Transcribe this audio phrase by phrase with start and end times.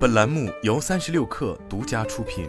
[0.00, 2.48] 本栏目由三十六氪独家出品。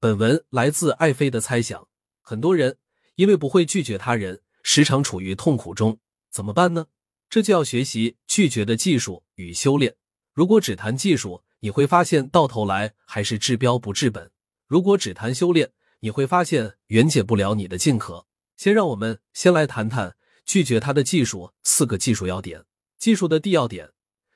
[0.00, 1.86] 本文来自爱妃的猜想。
[2.22, 2.78] 很多人
[3.16, 5.98] 因为不会拒绝他人，时常处于痛苦中，
[6.30, 6.86] 怎么办呢？
[7.28, 9.96] 这就要学习拒绝的技术与修炼。
[10.32, 14.30] 如果只谈技术，你会发现到头来还是治标不治本；
[14.66, 18.26] 如果只谈修炼，你会发现援解不了你的境渴。
[18.56, 20.16] 先让我们先来谈谈
[20.46, 22.64] 拒绝他的技术，四个技术要点。
[23.04, 23.90] 技术的第要点：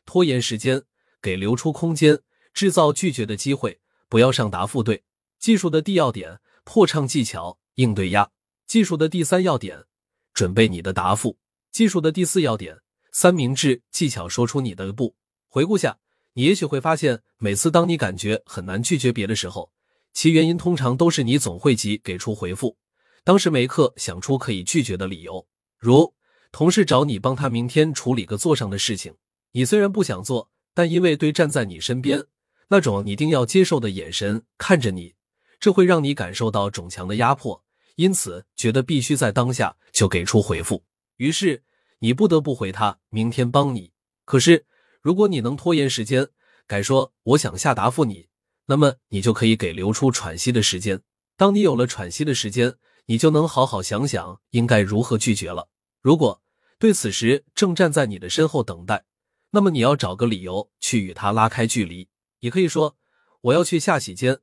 [0.04, 0.82] 拖延时间，
[1.22, 2.20] 给留出空间，
[2.52, 5.02] 制造拒绝的机会，不要上答复对。
[5.38, 8.30] 技术的第要点：破唱技巧，应对压。
[8.66, 9.86] 技术的第三要点：
[10.34, 11.38] 准备你的答复。
[11.72, 12.76] 技术的第四要点：
[13.10, 15.16] 三明治技巧，说出你的不。
[15.48, 15.96] 回顾下，
[16.34, 19.72] 你也许会发现，每次当你感觉很难拒绝别的时候，
[20.12, 22.76] 其原因通常都是你总会急给出回复，
[23.24, 25.46] 当时没刻想出可以拒绝的理由，
[25.78, 26.12] 如。
[26.50, 29.14] 同事找你帮他明天处理个座上的事情，
[29.52, 32.24] 你虽然不想做，但因为对站在你身边
[32.68, 35.14] 那种一定要接受的眼神看着你，
[35.60, 37.62] 这会让你感受到种强的压迫，
[37.96, 40.84] 因此觉得必须在当下就给出回复。
[41.16, 41.62] 于是
[41.98, 43.92] 你不得不回他明天帮你。
[44.24, 44.66] 可是
[45.02, 46.28] 如果你能拖延时间，
[46.66, 48.28] 改说我想下答复你，
[48.66, 51.00] 那么你就可以给留出喘息的时间。
[51.36, 52.74] 当你有了喘息的时间，
[53.06, 55.68] 你就能好好想想应该如何拒绝了。
[56.00, 56.42] 如果
[56.78, 59.04] 对此时正站在你的身后等待，
[59.50, 62.08] 那么你要找个理由去与他拉开距离。
[62.40, 62.96] 也可以说，
[63.40, 64.38] 我要去下洗间，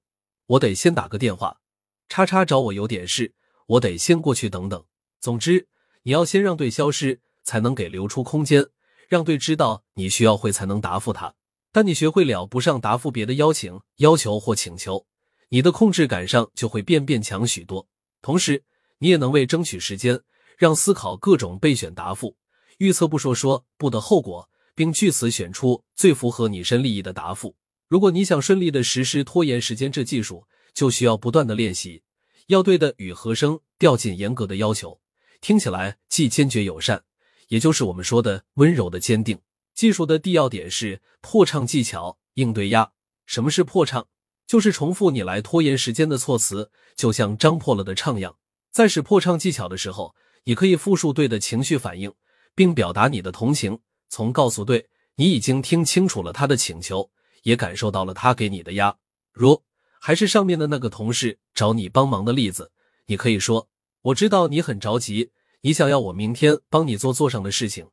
[0.47, 1.61] 我得先打个电话。
[2.09, 3.33] 叉叉找我有点事，
[3.67, 4.83] 我得先过去等等。
[5.21, 5.67] 总之，
[6.03, 8.67] 你要先让对消失，才能给留出空间，
[9.07, 11.33] 让对知道你需要会才能答复他。
[11.71, 15.05] 当你学会了不上答复别的邀请、要求或请求，
[15.49, 17.87] 你的控制感上就会变变强许多。
[18.21, 18.63] 同时，
[18.97, 20.21] 你也能为争取时间。
[20.57, 22.37] 让思考各种备选答复，
[22.77, 27.55] 预测不说说不的后果，并据此选出最符合你身利益的答复。
[27.87, 32.03] 如果你想顺利的实施拖延时间这技术，就需要不断的练习。
[32.47, 34.99] 要对的语和声调进严格的要求，
[35.39, 37.03] 听起来既坚决友善，
[37.47, 39.39] 也就是我们说的温柔的坚定。
[39.73, 42.91] 技术的第要点是破唱技巧应对压。
[43.25, 44.07] 什么是破唱？
[44.47, 48.37] 就是重复你来拖延时间的措辞，就像张破了的唱样。
[48.71, 50.15] 在使破唱技巧的时候。
[50.45, 52.13] 你可以复述对的情绪反应，
[52.53, 53.79] 并表达你的同情，
[54.09, 57.09] 从告诉对你已经听清楚了他的请求，
[57.43, 58.95] 也感受到了他给你的压。
[59.33, 59.63] 如
[59.99, 62.71] 还是上面的那个同事找你帮忙的例子，
[63.07, 63.67] 你可以说
[64.03, 67.87] ：“我知道你很着急，你想要我明天帮你做座上的事情，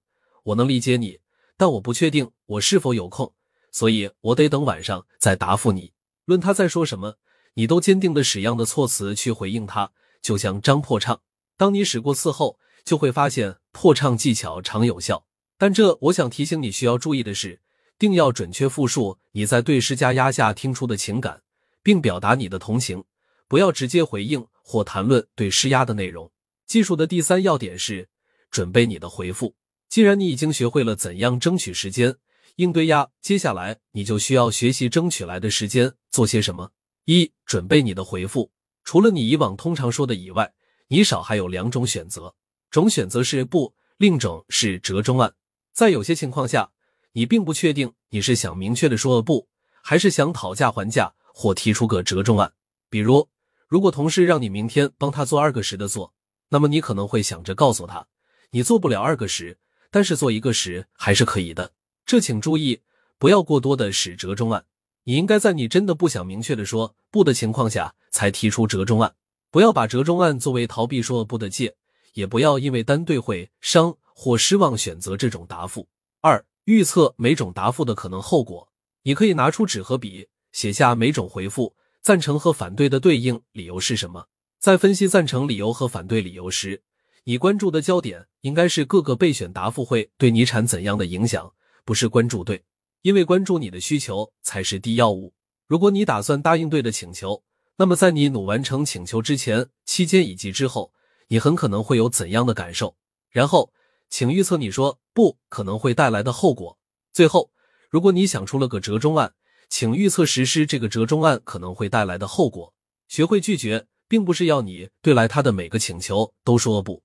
[0.44, 1.20] 我能理解你，
[1.56, 3.32] 但我不确定我是否有空，
[3.70, 5.94] 所以我得等晚上再答复你。”
[6.26, 7.16] 论他在说什么，
[7.54, 11.22] 你都坚定的使样的措辞去回应他，就像张破唱。
[11.56, 15.26] 当你使过次后，就会发现破唱技巧常有效。
[15.56, 17.60] 但这，我想提醒你需要注意的是，
[17.98, 21.42] 定要准确复述你在对施加压下听出的情感，
[21.84, 23.04] 并表达你的同情，
[23.46, 26.28] 不要直接回应或谈论对施压的内容。
[26.66, 28.08] 技术的第三要点是
[28.50, 29.54] 准备你的回复。
[29.88, 32.16] 既然你已经学会了怎样争取时间
[32.56, 36.72] 应对压，接下来你就需要学习争取来的时间做些什么。
[37.04, 38.50] 一、准备你的回复。
[38.82, 40.52] 除了你以往通常说的以外。
[40.88, 42.34] 你少还有两种选择，
[42.70, 45.34] 种选择是不，另种是折中案。
[45.72, 46.70] 在有些情况下，
[47.12, 49.48] 你并不确定你是想明确的说不，
[49.82, 52.52] 还是想讨价还价或提出个折中案。
[52.90, 53.28] 比如，
[53.68, 56.12] 如果同事让你明天帮他做二个十的做，
[56.50, 58.06] 那么你可能会想着告诉他，
[58.50, 59.56] 你做不了二个十，
[59.90, 61.72] 但是做一个十还是可以的。
[62.04, 62.82] 这请注意，
[63.18, 64.66] 不要过多的使折中案。
[65.04, 69.14] 你应该在你真的不想明确的说不的情况下，才提出折中案。
[69.52, 71.76] 不要把折中案作为逃避说不的借，
[72.14, 75.86] 也不要因为单对会伤或失望选择这种答复。
[76.22, 78.66] 二、预测每种答复的可能后果。
[79.02, 84.26] 你可以拿出纸和笔，写下每种回复赞成和反对的对应理由是什么。
[84.58, 86.82] 在分析赞成理由和反对理由时，
[87.24, 91.52] 你关注的焦点应该是各个备选答复会对你产怎样的影响，
[91.84, 92.64] 不是关注对，
[93.02, 95.34] 因为关注你的需求才是第要务。
[95.66, 97.42] 如果你打算答应对的请求。
[97.76, 100.92] 那么，在你努完成请求之前、期间以及之后，
[101.28, 102.96] 你很可能会有怎样的感受？
[103.30, 103.72] 然后，
[104.10, 106.78] 请预测你说不可能会带来的后果。
[107.12, 107.50] 最后，
[107.88, 109.34] 如果你想出了个折中案，
[109.68, 112.74] 请预测实施这个折中案可能会带来的后果。
[113.08, 117.02] 学会拒绝，并不是要你对来他的每个请求都说不，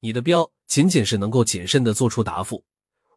[0.00, 2.64] 你的标仅仅是能够谨慎的做出答复。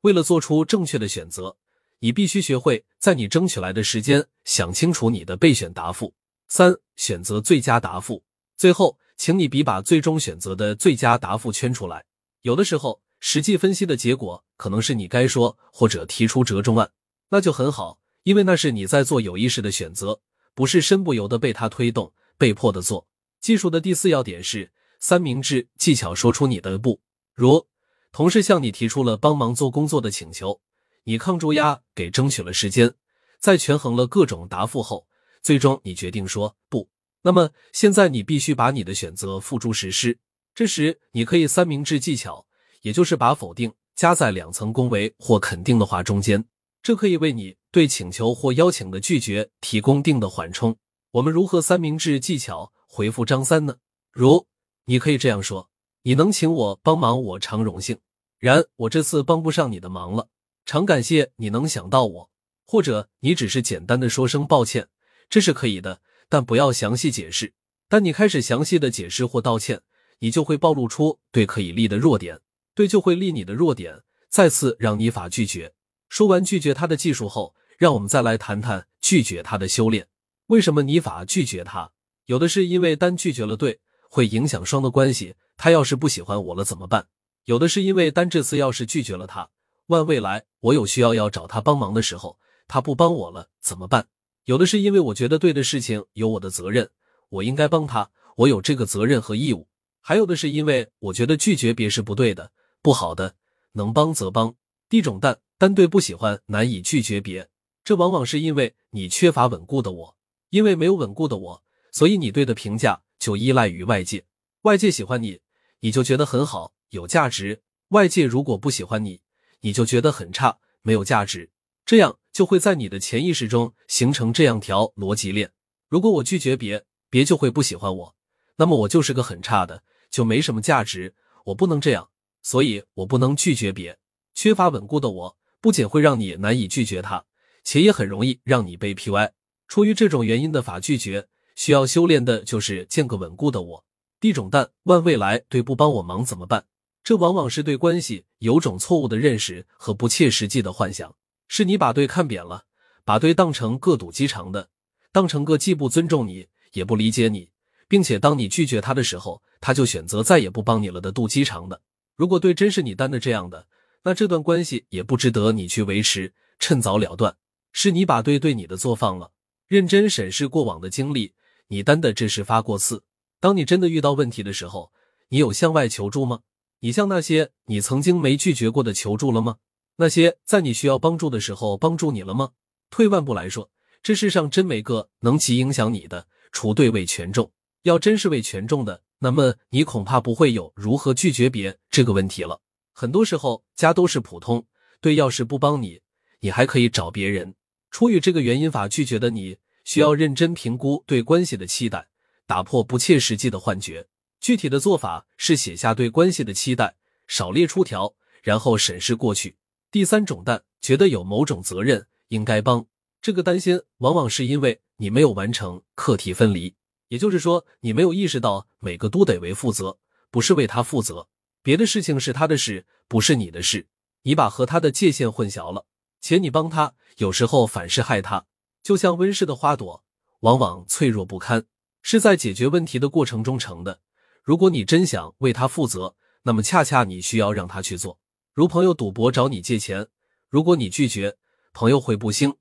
[0.02, 1.58] 为了做出正确的选择，
[2.00, 6.14] 你必须学会在你争取来的时间想清楚你的备选答复。
[6.48, 8.24] 三、选择最佳答复。
[8.56, 12.06] 最后，请你比把最终选择的最佳答复圈出来。
[12.42, 16.92] 有的时候，实际分析的结果可能是你该说或者提出折中案，
[17.30, 20.22] 那就很好，因为那是你在做有意识的选择，
[20.54, 23.08] 不是身不由得被他推动、被迫的做。
[23.40, 27.02] 技术的第四要点是三明治技巧，说出你的不。
[27.34, 27.68] 如
[28.12, 30.62] 同事向你提出了帮忙做工作的请求，
[31.04, 32.96] 你抗住压，给争取了时间，
[33.40, 35.08] 在权衡了各种答复后，
[35.42, 36.88] 最终你决定说不。
[37.22, 40.18] 那么现在你必须把你的选择付诸实施。
[40.56, 42.46] 这时你可以三明治技巧，
[42.82, 46.44] 也就是把否定加在两层恭维或肯定的话中间，
[46.82, 50.76] 这可以为你对请求或邀请的拒绝提供定的缓冲。
[51.12, 53.76] 我们如何三明治技巧回复张三呢？
[54.12, 54.46] 如
[54.86, 55.70] 你可以这样说
[56.04, 57.98] ：“你能请我帮忙，我常荣幸。
[58.40, 60.28] 然我这次帮不上你的忙了，
[60.66, 62.30] 常感谢你能想到我。”
[62.66, 64.88] 或者你只是简单的说声抱歉，
[65.30, 67.54] 这是可以的，但不要详细解释。
[67.90, 69.82] 当你开始详细的解释或道歉，
[70.20, 72.40] 你就会暴露出对可以立的弱点，
[72.74, 75.74] 对就会立你的弱点，再次让你法拒绝。
[76.10, 80.08] 说完拒绝他的技术后，让我们再来谈谈拒绝他的修炼。
[80.48, 81.92] 为什么你法拒绝他？
[82.26, 83.80] 有的是因为单拒绝了，对，
[84.10, 85.36] 会影响双的关系。
[85.56, 87.08] 他要是不喜欢我了怎么办？
[87.46, 89.50] 有的是因为单这次要是拒绝了他，
[89.88, 92.38] 万未来我有需要要找他帮忙的时候，
[92.68, 94.08] 他不帮我了怎么办？
[94.48, 96.90] 有的是因为我觉得对的事情有我的责任，
[97.28, 99.68] 我应该帮他，我有这个责任和义务。
[100.00, 102.50] 还有的是因为我觉得拒绝别是不对的、
[102.82, 103.36] 不好的，
[103.74, 104.56] 能帮则帮。
[104.88, 107.50] 地种蛋单对不喜欢难以拒绝别，
[107.84, 110.18] 这往往是因为你缺乏稳固的我，
[110.50, 114.24] 因为没有稳固的我，所以你对的评价就依赖于外界。
[114.62, 115.42] 外界喜欢你，
[115.82, 117.58] 你就觉得很好、有价值；
[117.90, 119.20] 外界如果不喜欢你，
[119.60, 121.50] 你就觉得很差、没有价值。
[121.88, 125.54] 这样就会在你的潜意识中形成这样条逻辑链：
[125.88, 128.16] 如果我拒绝别，别就会不喜欢我，
[128.58, 129.84] 那么我就是个很差的。
[130.12, 132.10] 就没什么价值，我不能这样，
[132.42, 133.98] 所以我不能拒绝别。
[134.34, 137.24] 缺乏稳固的我，不仅会让你难以拒绝他，
[137.64, 139.32] 且也很容易让你被 PY。
[139.70, 143.86] 出于这种原因的法拒绝，需要修炼的就是建个稳固的我。
[144.20, 146.66] 地种蛋万未来对不帮我忙怎么办？
[147.02, 151.16] 这往往是对关系有种错误的认识和不切实际的幻想，
[151.48, 152.66] 是你把对看扁了，
[153.04, 154.70] 把对当成个赌鸡肠的，
[155.12, 157.50] 当成个既不尊重你也不理解你。
[157.90, 161.82] 并且当你拒绝他的时候，他就选择再也不帮你了的肚鸡肠的。
[162.18, 163.66] 如果对真是你担的这样的，
[164.04, 167.38] 那这段关系也不值得你去维持，趁早了断。
[167.72, 169.32] 是你把对对你的做放了。
[169.68, 171.34] 认真审视过往的经历，
[171.68, 173.04] 你担的这是发过次。
[173.40, 174.92] 当你真的遇到问题的时候，
[175.30, 176.42] 你有向外求助吗？
[176.80, 179.58] 你向那些你曾经没拒绝过的求助了吗？
[179.98, 182.52] 那些在你需要帮助的时候帮助你了吗？
[182.90, 183.70] 退万步来说，
[184.02, 187.52] 这世上真没个能极影响你的，除对位权重。
[187.82, 192.62] 要真是为权重的，那么你恐怕不会有如何拒绝别这个问题了。
[192.94, 194.66] 很多时候家都是普通，
[195.02, 196.02] 对，要是不帮你，
[196.42, 197.56] 你还可以找别人。
[197.90, 202.08] 出于这个原因法拒绝的你，需要认真评估对关系的期待，
[202.46, 204.08] 打破不切实际的幻觉。
[204.40, 206.96] 具体的做法是写下对关系的期待，
[207.26, 208.14] 少列出条，
[208.44, 209.56] 然后审视过去。
[209.90, 212.86] 第三种担觉得有某种责任应该帮，
[213.22, 216.76] 这个担心往往是因为你没有完成课题分离。
[217.08, 219.98] 也就是说，你没有意识到每个都得为负责，
[220.30, 221.30] 不是为他负责。
[221.64, 223.88] 别的事情是他的事，不是你的事。
[224.24, 225.86] 你把和他的界限混淆了，
[226.20, 228.46] 且你帮他，有时候反是害他。
[228.84, 230.04] 就像温室的花朵，
[230.42, 231.66] 往往脆弱不堪，
[232.02, 234.02] 是在解决问题的过程中成的。
[234.44, 238.20] 如果你真想为他负责，那么恰恰你需要让他去做。
[238.58, 240.08] 如朋友赌博找你借钱，
[240.50, 241.38] 如果你拒绝，
[241.74, 242.54] 朋友会不兴；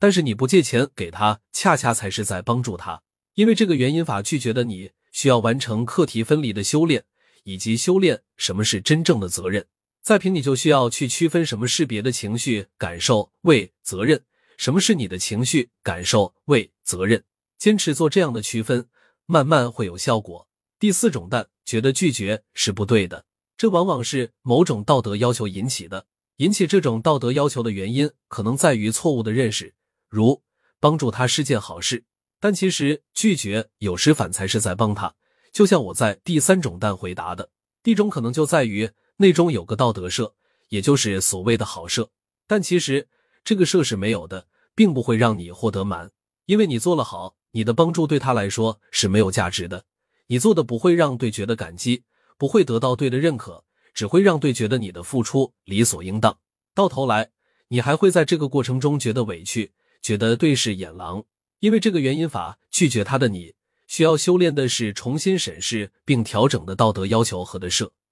[0.00, 3.04] 但是你不借钱给他，恰恰才是在帮助他。
[3.34, 7.04] 因为这个原因法拒绝的你，需要完成课题分离的修炼，
[7.44, 9.64] 以及修炼什么是真正的责任。
[10.02, 14.24] 再凭你就需要去区分什么是别的情绪感受为责任，
[14.58, 17.22] 什么是你的情绪感受为责任。
[17.58, 18.88] 坚持做这样的区分，
[19.26, 20.48] 慢慢会有效果。
[20.80, 23.24] 第四种蛋觉得拒绝是不对的，
[23.56, 26.06] 这往往是某种道德要求引起的。
[26.38, 29.72] 引起这种道德要求的原因，可能在于错误的认识，
[30.08, 30.42] 如
[30.80, 32.04] 帮助他是件好事。
[32.40, 35.14] 但其实拒绝有时反才是在帮他，
[35.52, 37.48] 就像我在第三种蛋回答的，
[37.84, 40.34] 第一种可能就在于内中有个道德设，
[40.68, 42.10] 也就是所谓的好设，
[42.48, 43.08] 但其实
[43.44, 46.10] 这个设是没有的，并不会让你获得满，
[46.46, 49.84] 因为你做了好，你的帮助对他来说是没有价值的，
[50.26, 52.02] 你做的不会让对觉得感激，
[52.36, 53.64] 不会得到对的认可，
[53.94, 56.38] 只会让对觉得你的付出理所应当，
[56.74, 57.30] 到头来
[57.68, 59.72] 你还会在这个过程中觉得委屈，
[60.02, 61.24] 觉得对是眼狼。
[61.60, 63.54] 因为这个原因法拒绝他的你，
[63.86, 67.90] 需要修炼的是重新审视并调整的道德要求和的设。